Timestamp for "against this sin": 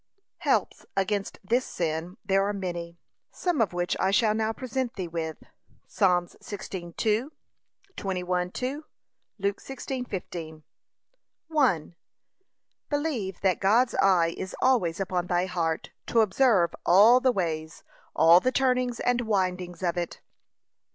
0.97-2.17